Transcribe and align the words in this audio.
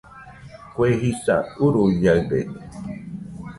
Kue 0.73 0.89
jisa 1.01 1.35
uruiaɨrede 1.65 2.39